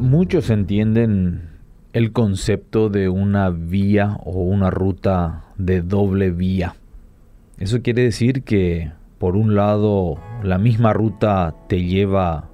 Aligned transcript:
Muchos 0.00 0.48
entienden 0.48 1.42
el 1.92 2.12
concepto 2.12 2.88
de 2.88 3.10
una 3.10 3.50
vía 3.50 4.16
o 4.24 4.40
una 4.40 4.70
ruta 4.70 5.44
de 5.58 5.82
doble 5.82 6.30
vía. 6.30 6.74
Eso 7.58 7.82
quiere 7.82 8.04
decir 8.04 8.42
que 8.42 8.92
por 9.18 9.36
un 9.36 9.54
lado 9.54 10.18
la 10.42 10.56
misma 10.56 10.94
ruta 10.94 11.54
te 11.68 11.84
lleva 11.84 12.48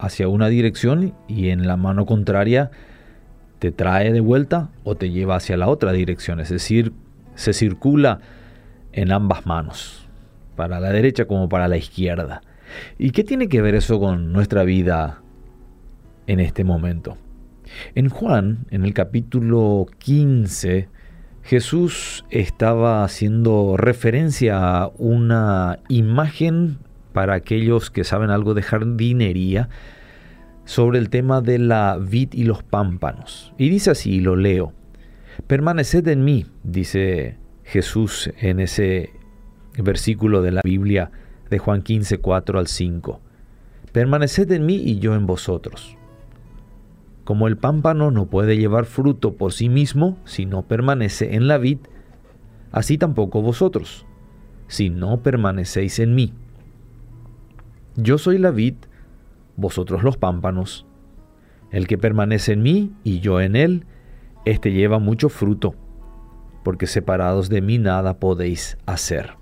hacia 0.00 0.26
una 0.26 0.48
dirección 0.48 1.14
y 1.28 1.50
en 1.50 1.68
la 1.68 1.76
mano 1.76 2.04
contraria 2.04 2.72
te 3.60 3.70
trae 3.70 4.12
de 4.12 4.20
vuelta 4.20 4.70
o 4.82 4.96
te 4.96 5.10
lleva 5.10 5.36
hacia 5.36 5.56
la 5.56 5.68
otra 5.68 5.92
dirección. 5.92 6.40
Es 6.40 6.48
decir, 6.48 6.92
se 7.36 7.52
circula 7.52 8.18
en 8.92 9.12
ambas 9.12 9.46
manos, 9.46 10.08
para 10.56 10.80
la 10.80 10.90
derecha 10.90 11.26
como 11.26 11.48
para 11.48 11.68
la 11.68 11.76
izquierda. 11.76 12.42
¿Y 12.98 13.12
qué 13.12 13.22
tiene 13.22 13.48
que 13.48 13.62
ver 13.62 13.76
eso 13.76 14.00
con 14.00 14.32
nuestra 14.32 14.64
vida 14.64 15.22
en 16.28 16.38
este 16.38 16.62
momento? 16.62 17.16
En 17.96 18.08
Juan, 18.08 18.66
en 18.70 18.84
el 18.84 18.94
capítulo 18.94 19.86
15, 19.98 20.88
Jesús 21.42 22.24
estaba 22.30 23.02
haciendo 23.02 23.76
referencia 23.76 24.82
a 24.82 24.92
una 24.98 25.80
imagen 25.88 26.78
para 27.12 27.34
aquellos 27.34 27.90
que 27.90 28.04
saben 28.04 28.30
algo 28.30 28.54
de 28.54 28.62
jardinería 28.62 29.68
sobre 30.64 30.98
el 30.98 31.08
tema 31.08 31.40
de 31.40 31.58
la 31.58 31.98
vid 31.98 32.28
y 32.32 32.44
los 32.44 32.62
pámpanos. 32.62 33.54
Y 33.58 33.70
dice 33.70 33.90
así, 33.90 34.20
lo 34.20 34.36
leo, 34.36 34.72
permaneced 35.46 36.06
en 36.08 36.24
mí, 36.24 36.46
dice 36.62 37.38
Jesús 37.64 38.30
en 38.38 38.60
ese 38.60 39.10
versículo 39.78 40.42
de 40.42 40.52
la 40.52 40.60
Biblia 40.62 41.10
de 41.48 41.58
Juan 41.58 41.82
15, 41.82 42.18
4 42.18 42.58
al 42.58 42.66
5. 42.66 43.20
Permaneced 43.92 44.52
en 44.52 44.66
mí 44.66 44.76
y 44.76 44.98
yo 44.98 45.14
en 45.14 45.26
vosotros. 45.26 45.97
Como 47.28 47.46
el 47.46 47.58
pámpano 47.58 48.10
no 48.10 48.24
puede 48.30 48.56
llevar 48.56 48.86
fruto 48.86 49.34
por 49.34 49.52
sí 49.52 49.68
mismo 49.68 50.16
si 50.24 50.46
no 50.46 50.62
permanece 50.62 51.34
en 51.34 51.46
la 51.46 51.58
vid, 51.58 51.76
así 52.72 52.96
tampoco 52.96 53.42
vosotros, 53.42 54.06
si 54.66 54.88
no 54.88 55.22
permanecéis 55.22 55.98
en 55.98 56.14
mí. 56.14 56.32
Yo 57.96 58.16
soy 58.16 58.38
la 58.38 58.50
vid, 58.50 58.76
vosotros 59.56 60.02
los 60.02 60.16
pámpanos. 60.16 60.86
El 61.70 61.86
que 61.86 61.98
permanece 61.98 62.54
en 62.54 62.62
mí 62.62 62.94
y 63.04 63.20
yo 63.20 63.42
en 63.42 63.56
él, 63.56 63.84
éste 64.46 64.72
lleva 64.72 64.98
mucho 64.98 65.28
fruto, 65.28 65.74
porque 66.64 66.86
separados 66.86 67.50
de 67.50 67.60
mí 67.60 67.76
nada 67.76 68.20
podéis 68.20 68.78
hacer. 68.86 69.34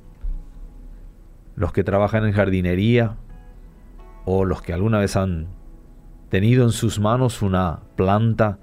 Los 1.55 1.73
que 1.73 1.85
trabajan 1.85 2.27
en 2.27 2.33
jardinería 2.33 3.17
o 4.25 4.45
los 4.45 4.61
que 4.61 4.73
alguna 4.73 4.99
vez 4.99 5.15
han 5.15 5.47
tenido 6.29 6.65
en 6.65 6.71
sus 6.71 6.99
manos 6.99 7.43
una 7.43 7.81
planta, 7.97 8.59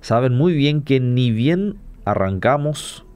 saben 0.00 0.36
muy 0.36 0.54
bien 0.54 0.82
que 0.82 1.00
ni 1.00 1.30
bien 1.30 1.78
arrancamos 2.04 3.06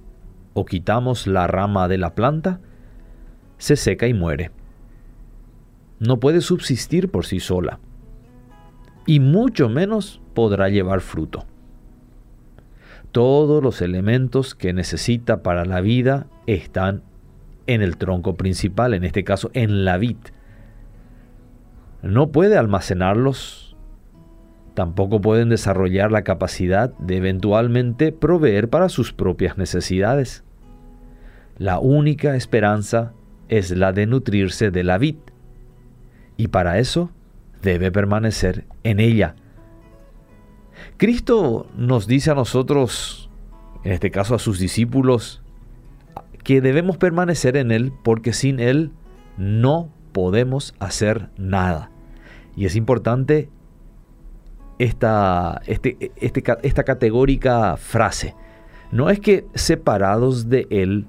o 0.55 0.65
quitamos 0.65 1.27
la 1.27 1.47
rama 1.47 1.89
de 1.89 1.99
la 1.99 2.15
planta, 2.15 2.61
se 3.59 3.77
seca 3.77 4.07
y 4.07 4.15
muere. 4.15 4.51
No 5.99 6.21
puede 6.21 6.41
subsistir 6.41 7.11
por 7.11 7.27
sí 7.27 7.41
sola, 7.41 7.81
y 9.07 9.21
mucho 9.21 9.69
menos 9.69 10.21
podrá 10.35 10.69
llevar 10.69 11.01
fruto. 11.01 11.47
Todos 13.11 13.62
los 13.62 13.81
elementos 13.81 14.55
que 14.55 14.73
necesita 14.73 15.43
para 15.43 15.65
la 15.65 15.81
vida 15.81 16.27
están 16.47 17.03
en 17.67 17.83
el 17.83 17.97
tronco 17.97 18.37
principal, 18.37 18.95
en 18.95 19.05
este 19.05 19.25
caso 19.25 19.51
en 19.55 19.85
la 19.85 19.97
vid. 19.99 20.19
No 22.03 22.31
puede 22.33 22.57
almacenarlos 22.57 23.68
tampoco 24.79 25.21
pueden 25.21 25.48
desarrollar 25.48 26.12
la 26.12 26.23
capacidad 26.23 26.97
de 26.98 27.17
eventualmente 27.17 28.12
proveer 28.12 28.71
para 28.71 28.89
sus 28.89 29.12
propias 29.12 29.59
necesidades. 29.59 30.45
La 31.57 31.81
única 31.81 32.37
esperanza 32.37 33.12
es 33.49 33.72
la 33.72 33.93
de 33.93 34.06
nutrirse 34.06 34.71
de 34.71 34.84
la 34.84 34.97
vid, 34.99 35.16
y 36.37 36.47
para 36.47 36.78
eso 36.78 37.11
debe 37.61 37.91
permanecer 37.91 38.66
en 38.84 39.00
ella. 39.00 39.34
Cristo 40.97 41.66
nos 41.77 42.06
dice 42.06 42.31
a 42.31 42.37
nosotros, 42.37 43.31
en 43.83 43.91
este 43.91 44.12
caso 44.12 44.37
a 44.37 44.39
sus 44.39 44.60
discípulos, 44.60 45.43
que 46.45 46.60
debemos 46.60 46.99
permanecer 46.99 47.56
en 47.56 47.72
Él 47.72 47.93
porque 48.05 48.33
sin 48.33 48.60
Él 48.60 48.93
no 49.37 49.91
podemos 50.12 50.77
hacer 50.78 51.31
nada. 51.37 51.91
Y 52.55 52.66
es 52.66 52.77
importante 52.77 53.50
esta, 54.78 55.61
este, 55.66 56.12
este, 56.16 56.43
esta 56.62 56.84
categórica 56.84 57.77
frase. 57.77 58.34
No 58.91 59.11
es 59.11 59.21
que 59.21 59.47
separados 59.55 60.49
de 60.49 60.66
Él 60.71 61.06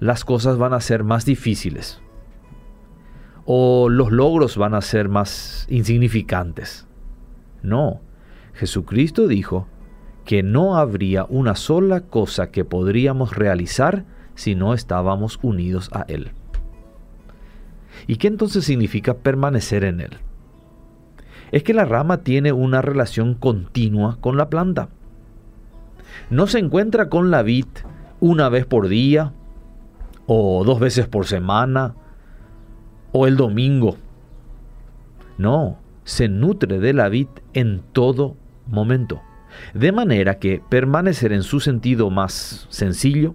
las 0.00 0.24
cosas 0.24 0.58
van 0.58 0.74
a 0.74 0.80
ser 0.80 1.04
más 1.04 1.24
difíciles 1.24 2.02
o 3.46 3.88
los 3.88 4.10
logros 4.10 4.56
van 4.56 4.74
a 4.74 4.82
ser 4.82 5.08
más 5.08 5.66
insignificantes. 5.70 6.86
No, 7.62 8.00
Jesucristo 8.54 9.28
dijo 9.28 9.68
que 10.24 10.42
no 10.42 10.76
habría 10.76 11.24
una 11.28 11.54
sola 11.54 12.00
cosa 12.00 12.50
que 12.50 12.64
podríamos 12.64 13.36
realizar 13.36 14.04
si 14.34 14.56
no 14.56 14.74
estábamos 14.74 15.38
unidos 15.42 15.88
a 15.92 16.04
Él. 16.08 16.32
¿Y 18.08 18.16
qué 18.16 18.26
entonces 18.26 18.64
significa 18.64 19.14
permanecer 19.14 19.84
en 19.84 20.00
Él? 20.00 20.18
Es 21.52 21.62
que 21.62 21.74
la 21.74 21.84
rama 21.84 22.18
tiene 22.18 22.52
una 22.52 22.82
relación 22.82 23.34
continua 23.34 24.18
con 24.20 24.36
la 24.36 24.48
planta. 24.48 24.88
No 26.30 26.46
se 26.46 26.58
encuentra 26.58 27.08
con 27.08 27.30
la 27.30 27.42
vid 27.42 27.66
una 28.20 28.48
vez 28.48 28.66
por 28.66 28.88
día, 28.88 29.32
o 30.26 30.64
dos 30.64 30.80
veces 30.80 31.06
por 31.06 31.26
semana, 31.26 31.94
o 33.12 33.26
el 33.26 33.36
domingo. 33.36 33.96
No, 35.38 35.78
se 36.04 36.28
nutre 36.28 36.80
de 36.80 36.92
la 36.92 37.08
vid 37.08 37.28
en 37.52 37.82
todo 37.92 38.36
momento. 38.66 39.20
De 39.72 39.92
manera 39.92 40.38
que 40.38 40.62
permanecer 40.68 41.32
en 41.32 41.42
su 41.42 41.60
sentido 41.60 42.10
más 42.10 42.66
sencillo 42.70 43.34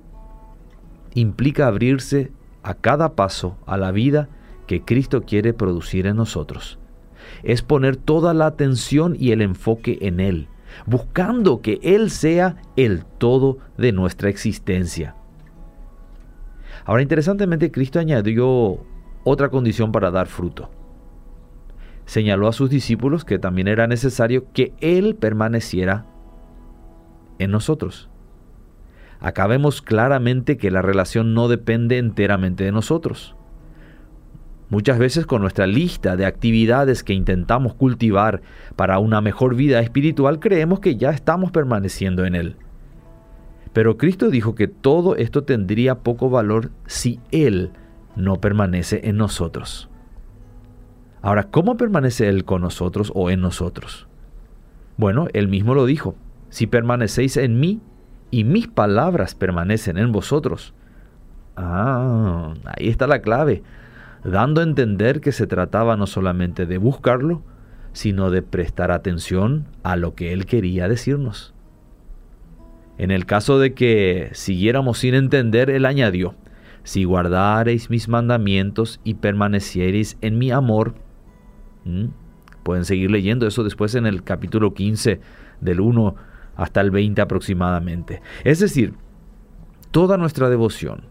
implica 1.13 1.67
abrirse 1.67 2.31
a 2.63 2.73
cada 2.73 3.15
paso 3.15 3.57
a 3.65 3.77
la 3.77 3.91
vida 3.91 4.27
que 4.67 4.83
Cristo 4.83 5.23
quiere 5.23 5.53
producir 5.53 6.07
en 6.07 6.17
nosotros 6.17 6.80
es 7.43 7.61
poner 7.61 7.97
toda 7.97 8.33
la 8.33 8.45
atención 8.45 9.15
y 9.17 9.31
el 9.31 9.41
enfoque 9.41 9.97
en 10.01 10.19
Él, 10.19 10.47
buscando 10.85 11.61
que 11.61 11.79
Él 11.83 12.09
sea 12.09 12.57
el 12.75 13.05
todo 13.05 13.57
de 13.77 13.91
nuestra 13.91 14.29
existencia. 14.29 15.15
Ahora, 16.85 17.01
interesantemente, 17.01 17.71
Cristo 17.71 17.99
añadió 17.99 18.79
otra 19.23 19.49
condición 19.49 19.91
para 19.91 20.11
dar 20.11 20.27
fruto. 20.27 20.69
Señaló 22.05 22.47
a 22.47 22.53
sus 22.53 22.69
discípulos 22.69 23.23
que 23.23 23.39
también 23.39 23.67
era 23.67 23.87
necesario 23.87 24.51
que 24.53 24.73
Él 24.81 25.15
permaneciera 25.15 26.05
en 27.39 27.51
nosotros. 27.51 28.09
Acá 29.19 29.45
vemos 29.45 29.81
claramente 29.81 30.57
que 30.57 30.71
la 30.71 30.81
relación 30.81 31.33
no 31.35 31.47
depende 31.47 31.99
enteramente 31.99 32.63
de 32.63 32.71
nosotros. 32.71 33.35
Muchas 34.71 34.99
veces 34.99 35.25
con 35.25 35.41
nuestra 35.41 35.67
lista 35.67 36.15
de 36.15 36.25
actividades 36.25 37.03
que 37.03 37.11
intentamos 37.11 37.73
cultivar 37.73 38.41
para 38.77 38.99
una 38.99 39.19
mejor 39.19 39.53
vida 39.53 39.81
espiritual 39.81 40.39
creemos 40.39 40.79
que 40.79 40.95
ya 40.95 41.09
estamos 41.09 41.51
permaneciendo 41.51 42.23
en 42.23 42.35
Él. 42.35 42.55
Pero 43.73 43.97
Cristo 43.97 44.29
dijo 44.29 44.55
que 44.55 44.69
todo 44.69 45.17
esto 45.17 45.43
tendría 45.43 45.95
poco 45.95 46.29
valor 46.29 46.71
si 46.85 47.19
Él 47.31 47.71
no 48.15 48.39
permanece 48.39 49.01
en 49.03 49.17
nosotros. 49.17 49.89
Ahora, 51.21 51.49
¿cómo 51.51 51.75
permanece 51.75 52.29
Él 52.29 52.45
con 52.45 52.61
nosotros 52.61 53.11
o 53.13 53.29
en 53.29 53.41
nosotros? 53.41 54.07
Bueno, 54.95 55.27
Él 55.33 55.49
mismo 55.49 55.75
lo 55.75 55.85
dijo, 55.85 56.15
si 56.47 56.65
permanecéis 56.65 57.35
en 57.35 57.59
mí 57.59 57.81
y 58.29 58.45
mis 58.45 58.69
palabras 58.69 59.35
permanecen 59.35 59.97
en 59.97 60.13
vosotros. 60.13 60.73
Ah, 61.57 62.53
ahí 62.77 62.87
está 62.87 63.05
la 63.05 63.21
clave 63.21 63.63
dando 64.23 64.61
a 64.61 64.63
entender 64.63 65.21
que 65.21 65.31
se 65.31 65.47
trataba 65.47 65.97
no 65.97 66.07
solamente 66.07 66.65
de 66.65 66.77
buscarlo, 66.77 67.43
sino 67.93 68.31
de 68.31 68.41
prestar 68.41 68.91
atención 68.91 69.67
a 69.83 69.95
lo 69.95 70.15
que 70.15 70.33
él 70.33 70.45
quería 70.45 70.87
decirnos. 70.87 71.53
En 72.97 73.11
el 73.11 73.25
caso 73.25 73.59
de 73.59 73.73
que 73.73 74.29
siguiéramos 74.33 74.99
sin 74.99 75.15
entender, 75.15 75.69
él 75.69 75.85
añadió, 75.85 76.35
si 76.83 77.03
guardareis 77.03 77.89
mis 77.89 78.07
mandamientos 78.07 78.99
y 79.03 79.15
permaneciereis 79.15 80.17
en 80.21 80.37
mi 80.37 80.51
amor, 80.51 80.95
pueden 82.63 82.85
seguir 82.85 83.11
leyendo 83.11 83.47
eso 83.47 83.63
después 83.63 83.95
en 83.95 84.05
el 84.05 84.23
capítulo 84.23 84.73
15 84.73 85.19
del 85.61 85.79
1 85.79 86.15
hasta 86.55 86.81
el 86.81 86.91
20 86.91 87.21
aproximadamente. 87.21 88.21
Es 88.43 88.59
decir, 88.59 88.93
toda 89.91 90.17
nuestra 90.17 90.49
devoción, 90.49 91.05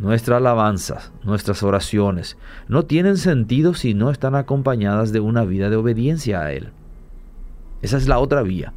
Nuestra 0.00 0.38
alabanza, 0.38 1.12
nuestras 1.24 1.62
oraciones, 1.62 2.38
no 2.68 2.86
tienen 2.86 3.18
sentido 3.18 3.74
si 3.74 3.92
no 3.92 4.10
están 4.10 4.34
acompañadas 4.34 5.12
de 5.12 5.20
una 5.20 5.44
vida 5.44 5.68
de 5.68 5.76
obediencia 5.76 6.40
a 6.40 6.52
Él. 6.52 6.70
Esa 7.82 7.98
es 7.98 8.08
la 8.08 8.18
otra 8.18 8.40
vía. 8.40 8.72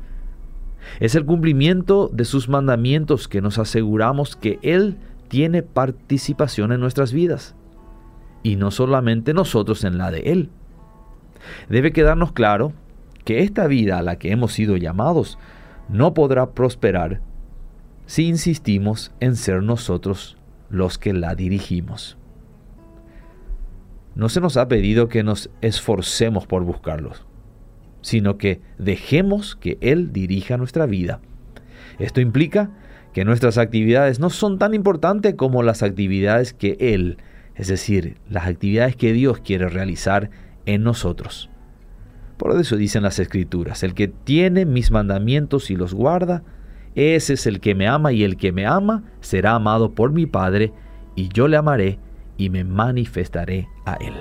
Es 1.00 1.16
el 1.16 1.26
cumplimiento 1.26 2.10
de 2.12 2.26
sus 2.26 2.50
mandamientos 2.50 3.30
que 3.30 3.42
nos 3.42 3.58
aseguramos 3.58 4.36
que 4.36 4.60
Él 4.64 4.98
tiene 5.30 5.64
participación 5.64 6.74
en 6.74 6.82
nuestras 6.82 7.14
vidas. 7.14 7.56
Y 8.44 8.58
no 8.58 8.70
solamente 8.70 9.34
nosotros 9.34 9.86
en 9.86 9.98
la 9.98 10.12
de 10.12 10.24
Él. 10.26 10.50
Debe 11.70 11.94
quedarnos 11.94 12.34
claro 12.34 12.74
que 13.24 13.44
esta 13.44 13.68
vida 13.68 13.98
a 13.98 14.04
la 14.04 14.18
que 14.18 14.34
hemos 14.34 14.52
sido 14.52 14.76
llamados 14.76 15.40
no 15.88 16.14
podrá 16.14 16.52
prosperar 16.52 17.22
si 18.08 18.28
insistimos 18.28 19.14
en 19.22 19.38
ser 19.38 19.64
nosotros 19.64 20.36
los 20.74 20.98
que 20.98 21.14
la 21.14 21.36
dirigimos. 21.36 22.18
No 24.16 24.28
se 24.28 24.42
nos 24.42 24.58
ha 24.58 24.68
pedido 24.68 25.08
que 25.08 25.24
nos 25.24 25.52
esforcemos 25.62 26.48
por 26.48 26.64
buscarlos, 26.64 27.26
sino 28.02 28.40
que 28.40 28.60
dejemos 28.80 29.56
que 29.56 29.78
Él 29.82 30.12
dirija 30.12 30.58
nuestra 30.58 30.88
vida. 30.88 31.22
Esto 32.00 32.22
implica 32.22 32.72
que 33.14 33.24
nuestras 33.24 33.60
actividades 33.60 34.20
no 34.20 34.32
son 34.32 34.58
tan 34.58 34.74
importantes 34.74 35.36
como 35.36 35.62
las 35.62 35.84
actividades 35.84 36.54
que 36.54 36.76
Él, 36.80 37.18
es 37.54 37.68
decir, 37.68 38.18
las 38.28 38.48
actividades 38.48 38.96
que 38.96 39.14
Dios 39.14 39.42
quiere 39.42 39.70
realizar 39.70 40.32
en 40.66 40.84
nosotros. 40.84 41.52
Por 42.38 42.60
eso 42.60 42.78
dicen 42.78 43.04
las 43.04 43.20
escrituras, 43.20 43.84
el 43.84 43.94
que 43.94 44.08
tiene 44.08 44.66
mis 44.66 44.90
mandamientos 44.90 45.70
y 45.70 45.76
los 45.76 45.94
guarda, 45.94 46.42
ese 46.96 47.34
es 47.34 47.48
el 47.48 47.60
que 47.60 47.76
me 47.76 47.88
ama 47.88 48.12
y 48.12 48.24
el 48.24 48.38
que 48.38 48.52
me 48.52 48.66
ama 48.66 49.04
será 49.22 49.56
amado 49.56 49.94
por 49.94 50.12
mi 50.12 50.26
Padre 50.26 50.72
y 51.16 51.30
yo 51.30 51.48
le 51.48 51.58
amaré 51.58 52.00
y 52.38 52.50
me 52.50 52.64
manifestaré 52.64 53.68
a 53.86 53.96
él. 53.96 54.14